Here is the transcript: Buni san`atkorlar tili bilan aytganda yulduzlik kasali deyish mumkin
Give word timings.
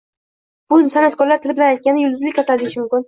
Buni 0.73 0.93
san`atkorlar 0.95 1.43
tili 1.43 1.55
bilan 1.59 1.69
aytganda 1.75 2.05
yulduzlik 2.07 2.39
kasali 2.41 2.65
deyish 2.65 2.81
mumkin 2.81 2.99